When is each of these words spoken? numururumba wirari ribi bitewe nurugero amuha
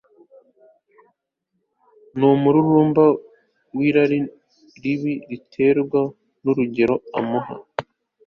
numururumba 2.17 3.05
wirari 3.77 4.19
ribi 4.81 5.13
bitewe 5.29 6.01
nurugero 6.43 6.95
amuha 7.17 7.55